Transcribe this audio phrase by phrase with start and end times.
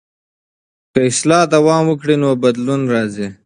[0.93, 3.27] که اصلاح دوام وکړي نو بدلون راځي.